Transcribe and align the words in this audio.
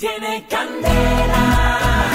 Tiene 0.00 0.46
candela. 0.48 2.10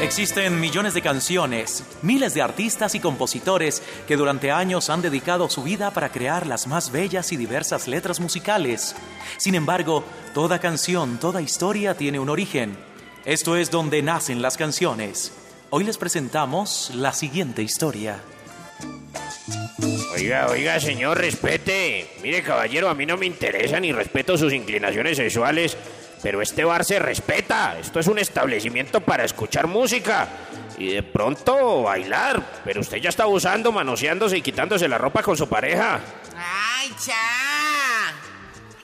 Existen 0.00 0.60
millones 0.60 0.94
de 0.94 1.02
canciones, 1.02 1.82
miles 2.00 2.32
de 2.32 2.42
artistas 2.42 2.94
y 2.94 3.00
compositores 3.00 3.82
que 4.06 4.16
durante 4.16 4.52
años 4.52 4.88
han 4.88 5.02
dedicado 5.02 5.50
su 5.50 5.64
vida 5.64 5.90
para 5.90 6.12
crear 6.12 6.46
las 6.46 6.68
más 6.68 6.92
bellas 6.92 7.32
y 7.32 7.36
diversas 7.36 7.88
letras 7.88 8.20
musicales. 8.20 8.94
Sin 9.36 9.56
embargo, 9.56 10.04
toda 10.32 10.60
canción, 10.60 11.18
toda 11.18 11.42
historia 11.42 11.96
tiene 11.96 12.20
un 12.20 12.28
origen. 12.28 12.76
Esto 13.24 13.56
es 13.56 13.72
donde 13.72 14.00
nacen 14.00 14.42
las 14.42 14.56
canciones. 14.56 15.32
Hoy 15.70 15.82
les 15.82 15.98
presentamos 15.98 16.92
la 16.94 17.12
siguiente 17.12 17.64
historia. 17.64 18.20
Oiga, 20.12 20.46
oiga, 20.48 20.80
señor, 20.80 21.18
respete. 21.18 22.08
Mire, 22.22 22.42
caballero, 22.42 22.88
a 22.88 22.94
mí 22.94 23.04
no 23.04 23.16
me 23.16 23.26
interesa 23.26 23.78
ni 23.78 23.92
respeto 23.92 24.38
sus 24.38 24.52
inclinaciones 24.52 25.16
sexuales, 25.16 25.76
pero 26.22 26.40
este 26.40 26.64
bar 26.64 26.84
se 26.84 26.98
respeta. 26.98 27.78
Esto 27.78 28.00
es 28.00 28.06
un 28.06 28.18
establecimiento 28.18 29.00
para 29.00 29.24
escuchar 29.24 29.66
música 29.66 30.28
y 30.78 30.94
de 30.94 31.02
pronto 31.02 31.82
bailar. 31.82 32.62
Pero 32.64 32.80
usted 32.80 32.98
ya 32.98 33.10
está 33.10 33.24
abusando, 33.24 33.70
manoseándose 33.70 34.38
y 34.38 34.42
quitándose 34.42 34.88
la 34.88 34.98
ropa 34.98 35.22
con 35.22 35.36
su 35.36 35.48
pareja. 35.48 36.00
¡Ay, 36.36 36.90
ya! 37.06 38.14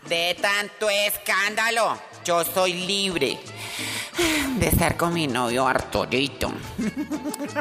De 0.08 0.36
tanto 0.40 0.90
escándalo, 0.90 1.98
yo 2.24 2.44
soy 2.44 2.74
libre 2.74 3.38
de 4.58 4.66
estar 4.66 4.96
con 4.96 5.14
mi 5.14 5.26
novio 5.26 5.66
Arturito. 5.66 6.52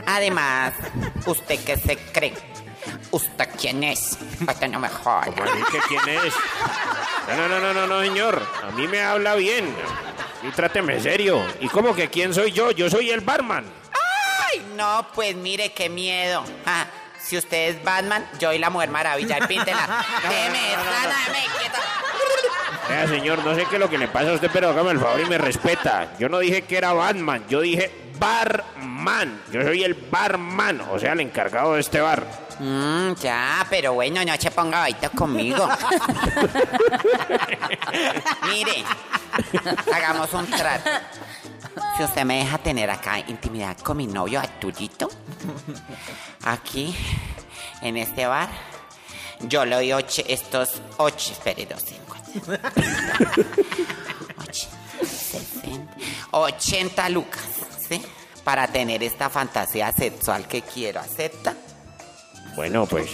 Además, 0.06 0.74
¿usted 1.26 1.60
qué 1.64 1.78
se 1.78 1.98
cree? 2.12 2.34
¿Usted 3.12 3.50
quién 3.60 3.84
es? 3.84 4.18
Usted 4.48 4.68
no 4.70 4.80
me 4.80 4.90
joda. 4.90 5.26
¿Cómo 5.26 5.44
que 5.72 5.80
quién 5.88 6.10
es? 6.10 6.34
No, 7.36 7.48
no, 7.48 7.60
no, 7.60 7.74
no, 7.74 7.88
no, 7.88 8.02
señor. 8.02 8.42
A 8.68 8.72
mí 8.72 8.88
me 8.88 9.02
habla 9.02 9.36
bien. 9.36 9.74
Y 10.44 10.52
tráteme 10.52 11.00
serio. 11.00 11.44
¿Y 11.60 11.68
cómo 11.68 11.96
que 11.96 12.10
quién 12.10 12.34
soy 12.34 12.52
yo? 12.52 12.72
Yo 12.72 12.90
soy 12.90 13.10
el 13.10 13.22
barman. 13.22 13.66
Ay, 14.52 14.64
no, 14.76 15.08
pues 15.14 15.36
mire 15.36 15.74
qué 15.74 15.90
miedo. 15.90 16.44
Ah, 16.66 16.86
si 17.20 17.38
usted 17.38 17.70
es 17.70 17.84
Batman, 17.84 18.28
yo 18.40 18.54
y 18.54 18.60
la 18.60 18.70
Mujer 18.70 18.90
Maravilla, 18.90 19.48
píntela. 19.48 20.06
Déjeme, 20.22 20.60
déjeme 20.60 21.46
quieta. 21.60 21.80
Vea, 22.88 23.08
señor, 23.08 23.46
no 23.46 23.54
sé 23.54 23.66
qué 23.66 23.76
es 23.76 23.80
lo 23.80 23.90
que 23.90 23.98
le 23.98 24.08
pasa 24.08 24.32
a 24.32 24.34
usted, 24.34 24.50
pero 24.52 24.70
hágame 24.70 24.92
el 24.92 25.00
favor 25.00 25.20
y 25.20 25.26
me 25.26 25.38
respeta. 25.38 26.16
Yo 26.18 26.30
no 26.30 26.40
dije 26.40 26.64
que 26.64 26.78
era 26.78 26.94
Batman, 26.94 27.46
yo 27.48 27.62
dije 27.62 27.92
barman. 28.20 29.42
Yo 29.52 29.64
soy 29.64 29.84
el 29.84 29.94
barman, 29.94 30.82
o 30.92 31.00
sea, 31.00 31.14
el 31.14 31.22
encargado 31.22 31.76
de 31.76 31.82
este 31.82 32.02
bar. 32.02 32.26
Mm, 32.60 33.14
ya, 33.14 33.66
pero 33.70 33.94
bueno, 33.94 34.24
no 34.24 34.36
se 34.36 34.52
ponga 34.52 34.80
baita 34.80 35.10
conmigo. 35.10 35.66
Mire, 38.50 38.84
hagamos 39.94 40.34
un 40.34 40.46
trato. 40.48 40.90
Si 41.96 42.04
usted 42.04 42.26
me 42.26 42.40
deja 42.40 42.58
tener 42.58 42.90
acá 42.90 43.20
intimidad 43.20 43.78
con 43.78 43.98
mi 43.98 44.08
novio 44.08 44.40
Arturito, 44.40 45.10
aquí, 46.44 46.96
en 47.82 47.98
este 47.98 48.26
bar, 48.26 48.50
yo 49.42 49.64
le 49.64 49.76
doy 49.76 49.94
ocho, 49.94 50.24
estos 50.28 50.82
ocho, 50.98 51.32
espere, 51.32 51.66
dos, 51.66 51.84
cinco, 51.86 52.18
ocho, 56.32 56.56
sesenta, 56.60 57.06
ochenta 57.06 57.10
lucas, 57.10 57.44
¿sí? 57.88 58.02
Para 58.44 58.68
tener 58.68 59.04
esta 59.04 59.30
fantasía 59.30 59.92
sexual 59.92 60.48
que 60.48 60.62
quiero, 60.62 61.00
¿acepta? 61.00 61.56
Bueno, 62.56 62.86
pues 62.86 63.12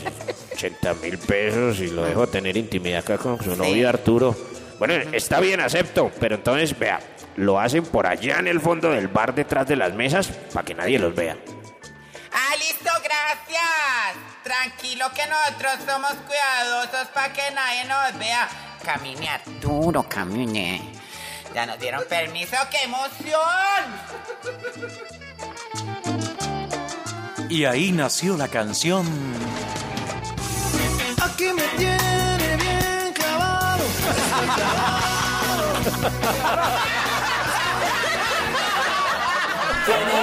80 0.53 0.93
mil 0.95 1.17
pesos 1.17 1.79
y 1.79 1.87
lo 1.87 2.03
dejo 2.03 2.27
tener 2.27 2.57
intimidad 2.57 2.99
acá 2.99 3.17
con 3.17 3.41
su 3.43 3.55
novio 3.55 3.89
Arturo. 3.89 4.35
Bueno, 4.79 4.93
está 5.13 5.39
bien, 5.39 5.61
acepto, 5.61 6.11
pero 6.19 6.35
entonces, 6.35 6.77
vea, 6.77 6.99
lo 7.37 7.59
hacen 7.59 7.85
por 7.85 8.07
allá 8.07 8.39
en 8.39 8.47
el 8.47 8.59
fondo 8.59 8.89
del 8.89 9.07
bar 9.07 9.33
detrás 9.35 9.67
de 9.67 9.75
las 9.75 9.93
mesas 9.93 10.27
para 10.53 10.65
que 10.65 10.73
nadie 10.73 10.99
los 10.99 11.13
vea. 11.13 11.37
Ah, 12.31 12.55
listo, 12.57 12.89
gracias. 13.03 14.15
Tranquilo 14.43 15.05
que 15.15 15.25
nosotros 15.27 15.73
somos 15.85 16.13
cuidadosos 16.27 17.07
para 17.13 17.31
que 17.31 17.51
nadie 17.51 17.85
nos 17.85 18.19
vea. 18.19 18.49
Camine, 18.83 19.29
Arturo, 19.29 20.03
camine. 20.03 20.81
Ya 21.55 21.65
nos 21.65 21.79
dieron 21.79 22.03
permiso, 22.09 22.57
¡qué 22.69 22.83
emoción! 22.83 23.31
Y 27.49 27.63
ahí 27.63 27.93
nació 27.93 28.35
la 28.35 28.49
canción 28.49 29.05
Aquí 31.21 31.45
me 31.53 31.63
tiene 31.77 32.57
bien 32.57 33.13
clavado. 33.13 33.85
Candela. 39.85 40.14